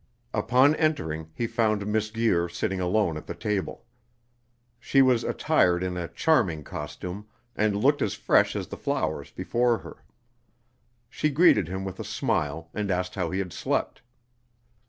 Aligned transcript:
Upon 0.33 0.75
entering, 0.77 1.29
he 1.35 1.45
found 1.45 1.85
Miss 1.85 2.09
Guir 2.09 2.49
sitting 2.49 2.81
alone 2.81 3.17
at 3.17 3.27
the 3.27 3.35
table. 3.35 3.85
She 4.79 5.03
was 5.03 5.23
attired 5.23 5.83
in 5.83 5.95
a 5.95 6.07
charming 6.07 6.63
costume, 6.63 7.27
and 7.55 7.75
looked 7.77 8.01
as 8.01 8.15
fresh 8.15 8.55
as 8.55 8.69
the 8.69 8.77
flowers 8.77 9.29
before 9.29 9.77
her. 9.77 10.03
She 11.07 11.29
greeted 11.29 11.67
him 11.67 11.85
with 11.85 11.99
a 11.99 12.03
smile, 12.03 12.71
and 12.73 12.89
asked 12.89 13.13
how 13.13 13.29
he 13.29 13.37
had 13.37 13.53
slept. 13.53 14.01